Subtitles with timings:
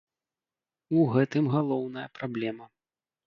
[1.01, 2.65] У гэтым галоўная праблема.